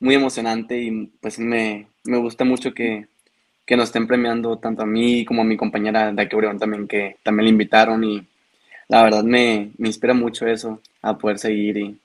muy 0.00 0.14
emocionante 0.14 0.80
y 0.80 1.06
pues 1.20 1.38
me, 1.38 1.86
me 2.04 2.18
gusta 2.18 2.44
mucho 2.44 2.74
que, 2.74 3.06
que 3.64 3.76
nos 3.76 3.86
estén 3.86 4.06
premiando 4.06 4.58
tanto 4.58 4.82
a 4.82 4.86
mí 4.86 5.24
como 5.24 5.42
a 5.42 5.44
mi 5.44 5.56
compañera 5.56 6.12
de 6.12 6.22
aquí 6.22 6.34
Obregón 6.34 6.58
también, 6.58 6.88
que 6.88 7.16
también 7.22 7.44
le 7.44 7.50
invitaron 7.50 8.04
y 8.04 8.26
la 8.88 9.02
verdad 9.02 9.24
me, 9.24 9.70
me 9.78 9.88
inspira 9.88 10.14
mucho 10.14 10.46
eso, 10.46 10.80
a 11.02 11.16
poder 11.18 11.38
seguir. 11.38 11.76
Y... 11.76 11.98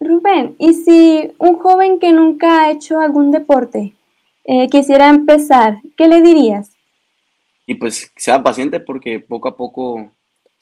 Rubén, 0.00 0.54
¿y 0.58 0.74
si 0.74 1.32
un 1.38 1.56
joven 1.56 1.98
que 1.98 2.12
nunca 2.12 2.62
ha 2.62 2.70
hecho 2.70 3.00
algún 3.00 3.30
deporte 3.30 3.94
eh, 4.44 4.68
quisiera 4.68 5.08
empezar, 5.08 5.78
qué 5.96 6.06
le 6.06 6.20
dirías? 6.20 6.74
y 7.66 7.74
pues 7.74 8.12
sea 8.16 8.42
paciente 8.42 8.80
porque 8.80 9.20
poco 9.20 9.48
a 9.48 9.56
poco 9.56 10.10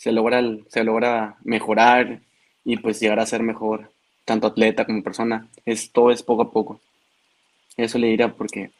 se 0.03 0.11
logra, 0.11 0.43
se 0.67 0.83
logra 0.83 1.37
mejorar 1.45 2.19
y 2.65 2.77
pues 2.77 2.99
llegar 2.99 3.21
a 3.21 3.27
ser 3.27 3.45
mejor, 3.45 3.89
tanto 4.25 4.49
atleta 4.49 4.85
como 4.85 5.01
persona. 5.01 5.47
Esto 5.65 6.11
es 6.11 6.25
poco 6.25 6.43
a 6.43 6.51
poco. 6.51 6.81
Eso 7.77 7.99
le 7.99 8.09
diría 8.09 8.27
porque 8.33 8.73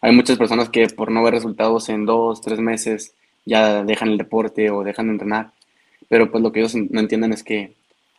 hay 0.00 0.14
muchas 0.14 0.38
personas 0.38 0.68
que 0.68 0.86
por 0.86 1.10
no 1.10 1.24
ver 1.24 1.34
resultados 1.34 1.88
en 1.88 2.06
dos, 2.06 2.40
tres 2.40 2.60
meses 2.60 3.12
ya 3.44 3.82
dejan 3.82 4.10
el 4.10 4.18
deporte 4.18 4.70
o 4.70 4.84
dejan 4.84 5.06
de 5.06 5.12
entrenar. 5.14 5.50
Pero 6.08 6.30
pues 6.30 6.44
lo 6.44 6.52
que 6.52 6.60
ellos 6.60 6.76
no 6.76 7.00
entienden 7.00 7.32
es 7.32 7.42
que 7.42 7.72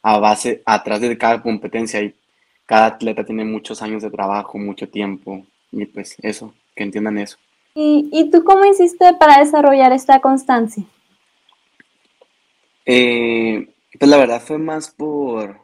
a 0.03 0.19
base, 0.19 0.61
atrás 0.65 0.99
de 0.99 1.17
cada 1.17 1.41
competencia 1.41 2.01
y 2.01 2.13
cada 2.65 2.87
atleta 2.87 3.23
tiene 3.23 3.45
muchos 3.45 3.81
años 3.81 4.03
de 4.03 4.11
trabajo, 4.11 4.57
mucho 4.57 4.89
tiempo 4.89 5.45
y 5.71 5.85
pues 5.85 6.17
eso, 6.21 6.53
que 6.75 6.83
entiendan 6.83 7.19
eso. 7.19 7.37
¿Y, 7.73 8.29
tú 8.33 8.43
cómo 8.43 8.65
hiciste 8.65 9.13
para 9.13 9.39
desarrollar 9.39 9.93
esta 9.93 10.19
constancia? 10.19 10.83
Eh, 12.91 13.67
pues 13.99 14.09
la 14.09 14.17
verdad 14.17 14.41
fue 14.41 14.57
más 14.57 14.89
por, 14.89 15.59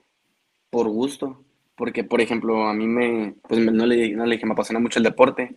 por 0.69 0.87
gusto, 0.89 1.43
porque 1.75 2.03
por 2.03 2.21
ejemplo 2.21 2.67
a 2.67 2.73
mí 2.75 2.85
me, 2.85 3.33
pues 3.47 3.59
no 3.59 3.85
le, 3.87 4.11
no 4.11 4.27
le 4.27 4.35
dije, 4.35 4.45
me 4.45 4.53
apasiona 4.53 4.79
mucho 4.79 4.99
el 4.99 5.05
deporte 5.05 5.55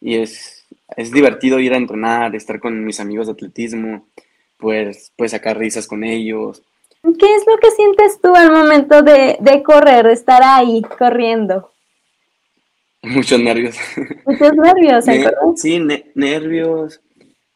y 0.00 0.16
es, 0.16 0.66
es 0.96 1.12
divertido 1.12 1.60
ir 1.60 1.74
a 1.74 1.76
entrenar, 1.76 2.34
estar 2.34 2.58
con 2.58 2.84
mis 2.84 2.98
amigos 2.98 3.28
de 3.28 3.34
atletismo, 3.34 4.08
pues, 4.56 5.12
pues 5.16 5.30
sacar 5.30 5.56
risas 5.56 5.86
con 5.86 6.02
ellos. 6.02 6.64
¿Qué 7.04 7.34
es 7.36 7.44
lo 7.46 7.56
que 7.58 7.70
sientes 7.70 8.20
tú 8.20 8.34
al 8.34 8.50
momento 8.50 9.02
de, 9.02 9.36
de 9.38 9.62
correr, 9.62 10.06
de 10.06 10.12
estar 10.12 10.42
ahí 10.42 10.82
corriendo? 10.98 11.70
Muchos 13.02 13.38
nervios. 13.38 13.76
Muchos 14.24 14.52
nervios, 14.54 15.04
Sí, 15.54 15.78
nervios. 16.16 17.00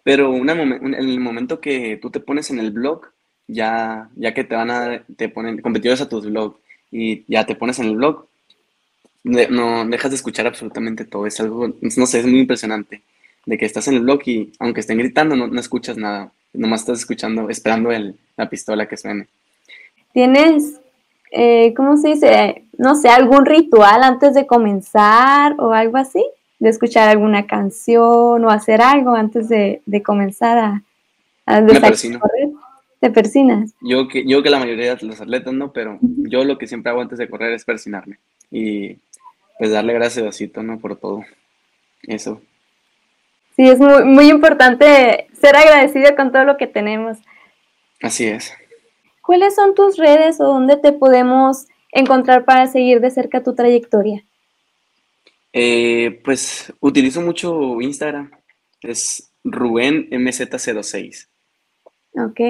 Pero 0.04 0.30
una 0.30 0.52
en 0.52 0.94
el 0.94 1.18
momento 1.18 1.60
que 1.60 1.98
tú 2.00 2.10
te 2.10 2.20
pones 2.20 2.50
en 2.50 2.60
el 2.60 2.70
blog, 2.70 3.06
ya, 3.52 4.08
ya 4.16 4.34
que 4.34 4.44
te 4.44 4.54
van 4.54 4.70
a, 4.70 5.02
te 5.16 5.28
ponen 5.28 5.60
competidores 5.60 6.00
a 6.00 6.08
tus 6.08 6.26
blogs 6.26 6.58
y 6.90 7.24
ya 7.32 7.46
te 7.46 7.54
pones 7.54 7.78
en 7.78 7.86
el 7.86 7.96
blog, 7.96 8.26
no 9.22 9.84
dejas 9.86 10.10
de 10.10 10.16
escuchar 10.16 10.46
absolutamente 10.46 11.04
todo. 11.04 11.26
Es 11.26 11.40
algo, 11.40 11.68
no 11.80 12.06
sé, 12.06 12.20
es 12.20 12.26
muy 12.26 12.40
impresionante. 12.40 13.02
De 13.46 13.56
que 13.56 13.64
estás 13.64 13.88
en 13.88 13.94
el 13.94 14.00
blog 14.00 14.20
y 14.26 14.52
aunque 14.58 14.80
estén 14.80 14.98
gritando, 14.98 15.36
no, 15.36 15.46
no 15.46 15.60
escuchas 15.60 15.96
nada. 15.96 16.32
Nomás 16.52 16.80
estás 16.80 17.00
escuchando, 17.00 17.48
esperando 17.48 17.90
el, 17.92 18.16
la 18.36 18.48
pistola 18.48 18.86
que 18.88 18.96
suene. 18.96 19.28
¿Tienes 20.12 20.80
eh, 21.30 21.74
¿cómo 21.76 21.96
se 21.96 22.08
dice? 22.08 22.64
No 22.76 22.94
sé, 22.94 23.08
algún 23.08 23.46
ritual 23.46 24.02
antes 24.02 24.34
de 24.34 24.46
comenzar 24.46 25.54
o 25.58 25.72
algo 25.72 25.96
así, 25.96 26.24
de 26.58 26.68
escuchar 26.68 27.08
alguna 27.08 27.46
canción 27.46 28.44
o 28.44 28.50
hacer 28.50 28.82
algo 28.82 29.14
antes 29.14 29.48
de, 29.48 29.80
comenzar 30.04 30.58
a, 30.58 30.82
a 31.46 31.60
Me 31.60 31.80
persino. 31.80 32.18
correr. 32.18 32.49
¿Te 33.00 33.10
persinas? 33.10 33.72
Yo 33.80 34.08
que, 34.08 34.26
yo 34.26 34.42
que 34.42 34.50
la 34.50 34.58
mayoría 34.58 34.94
de 34.94 35.06
los 35.06 35.20
atletas 35.20 35.54
no, 35.54 35.72
pero 35.72 35.98
yo 36.02 36.44
lo 36.44 36.58
que 36.58 36.66
siempre 36.66 36.90
hago 36.90 37.00
antes 37.00 37.18
de 37.18 37.28
correr 37.28 37.52
es 37.52 37.64
persinarme 37.64 38.18
y 38.50 38.98
pues 39.58 39.70
darle 39.70 39.94
gracias 39.94 40.18
a 40.18 40.22
Diosito, 40.22 40.62
¿no? 40.62 40.78
Por 40.78 40.96
todo. 40.96 41.24
Eso. 42.02 42.40
Sí, 43.56 43.68
es 43.68 43.78
muy, 43.78 44.04
muy 44.04 44.28
importante 44.28 45.28
ser 45.32 45.56
agradecido 45.56 46.14
con 46.14 46.30
todo 46.30 46.44
lo 46.44 46.56
que 46.56 46.66
tenemos. 46.66 47.18
Así 48.02 48.26
es. 48.26 48.52
¿Cuáles 49.22 49.54
son 49.54 49.74
tus 49.74 49.96
redes 49.96 50.40
o 50.40 50.44
dónde 50.44 50.76
te 50.76 50.92
podemos 50.92 51.66
encontrar 51.92 52.44
para 52.44 52.66
seguir 52.66 53.00
de 53.00 53.10
cerca 53.10 53.42
tu 53.42 53.54
trayectoria? 53.54 54.24
Eh, 55.52 56.20
pues 56.24 56.72
utilizo 56.80 57.20
mucho 57.20 57.80
Instagram. 57.80 58.30
Es 58.82 59.32
Rubén 59.44 60.08
MZ06. 60.10 61.28
Ok. 62.14 62.40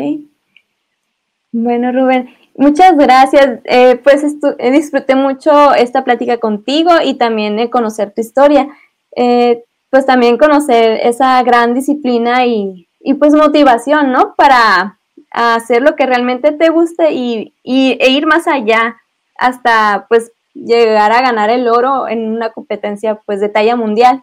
Bueno, 1.52 1.92
Rubén, 1.92 2.34
muchas 2.56 2.96
gracias. 2.96 3.60
Eh, 3.64 4.00
pues 4.02 4.24
disfruté 4.58 5.14
mucho 5.14 5.74
esta 5.74 6.04
plática 6.04 6.38
contigo 6.38 6.90
y 7.04 7.14
también 7.14 7.68
conocer 7.68 8.12
tu 8.14 8.20
historia. 8.20 8.68
Eh, 9.16 9.64
pues 9.90 10.06
también 10.06 10.38
conocer 10.38 11.00
esa 11.02 11.42
gran 11.42 11.74
disciplina 11.74 12.46
y, 12.46 12.86
pues 13.18 13.34
motivación, 13.34 14.12
¿no? 14.12 14.34
Para 14.36 14.98
hacer 15.32 15.82
lo 15.82 15.96
que 15.96 16.06
realmente 16.06 16.52
te 16.52 16.70
guste 16.70 17.12
y, 17.12 17.52
e 17.64 18.10
ir 18.10 18.26
más 18.26 18.46
allá 18.46 18.96
hasta 19.36 20.06
pues 20.08 20.32
llegar 20.54 21.12
a 21.12 21.22
ganar 21.22 21.50
el 21.50 21.68
oro 21.68 22.08
en 22.08 22.30
una 22.30 22.50
competencia 22.50 23.16
pues 23.26 23.40
de 23.40 23.48
talla 23.48 23.74
mundial. 23.74 24.22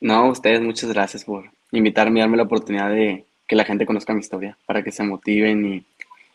No, 0.00 0.28
ustedes 0.28 0.60
muchas 0.60 0.92
gracias 0.92 1.24
por 1.24 1.44
invitarme 1.70 2.18
y 2.18 2.22
darme 2.22 2.36
la 2.36 2.44
oportunidad 2.44 2.90
de 2.90 3.24
que 3.46 3.56
la 3.56 3.64
gente 3.64 3.86
conozca 3.86 4.14
mi 4.14 4.20
historia, 4.20 4.56
para 4.66 4.82
que 4.82 4.92
se 4.92 5.02
motiven 5.02 5.64
y 5.66 5.84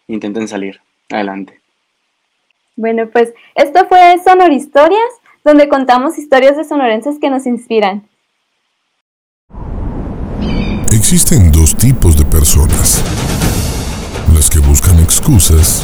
intenten 0.08 0.48
salir 0.48 0.80
adelante. 1.10 1.60
Bueno, 2.76 3.10
pues 3.10 3.34
esto 3.56 3.88
fue 3.88 4.18
Sonor 4.24 4.54
Historias, 4.54 5.10
donde 5.44 5.68
contamos 5.68 6.18
historias 6.18 6.56
de 6.58 6.64
sonorenses 6.64 7.20
que 7.20 7.30
nos 7.30 7.46
inspiran. 7.46 8.08
Existen 10.92 11.52
dos 11.52 11.76
tipos 11.76 12.18
de 12.18 12.26
personas. 12.26 13.04
Las 14.34 14.50
que 14.50 14.60
buscan 14.60 15.00
excusas 15.00 15.84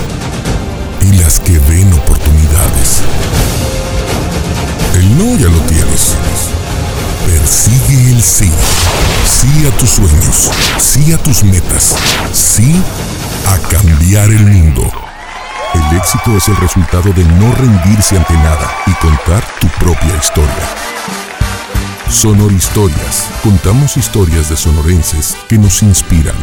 y 1.02 1.18
las 1.18 1.40
que 1.40 1.54
ven 1.70 1.92
oportunidades. 1.94 3.04
El 4.96 5.18
no 5.18 5.38
ya 5.38 5.50
lo 5.50 5.60
tienes. 5.68 6.55
Persigue 7.46 8.10
el 8.10 8.24
sí. 8.24 8.52
Sí 9.24 9.68
a 9.68 9.78
tus 9.78 9.92
sueños. 9.92 10.50
Sí 10.80 11.14
a 11.14 11.18
tus 11.20 11.44
metas. 11.44 11.96
Sí 12.34 12.82
a 13.48 13.60
cambiar 13.68 14.32
el 14.32 14.48
mundo. 14.48 14.92
El 15.76 15.96
éxito 15.96 16.36
es 16.36 16.48
el 16.48 16.56
resultado 16.58 17.14
de 17.14 17.24
no 17.24 17.54
rendirse 17.54 18.18
ante 18.18 18.34
nada 18.34 18.76
y 18.88 18.94
contar 18.94 19.44
tu 19.60 19.68
propia 19.80 20.18
historia. 20.18 20.70
Sonor 22.10 22.52
Historias. 22.52 23.30
Contamos 23.44 23.96
historias 23.96 24.50
de 24.50 24.58
sonorenses 24.58 25.38
que 25.48 25.60
nos 25.60 25.84
inspiran. 25.84 26.34